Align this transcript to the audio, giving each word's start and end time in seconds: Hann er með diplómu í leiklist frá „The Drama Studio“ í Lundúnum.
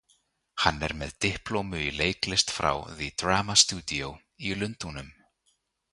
Hann 0.63 0.79
er 0.87 0.93
með 1.01 1.11
diplómu 1.25 1.81
í 1.89 1.91
leiklist 1.99 2.49
frá 2.57 2.69
„The 2.97 3.09
Drama 3.23 3.55
Studio“ 3.67 4.11
í 4.49 4.57
Lundúnum. 4.63 5.17